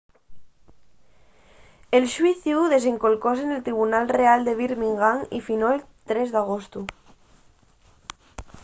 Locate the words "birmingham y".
4.63-5.39